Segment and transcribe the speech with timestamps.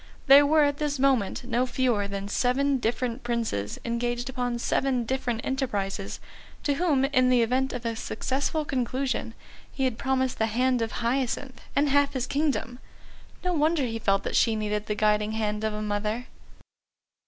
[0.25, 5.41] There were at this moment no fewer than seven different Princes engaged upon seven different
[5.43, 6.19] enterprises,
[6.63, 9.35] to whom, in the event of a successful conclusion,
[9.71, 12.79] he had promised the hand of Hyacinth and half his kingdom.
[13.43, 16.25] No wonder he felt that she needed the guiding hand of a mother.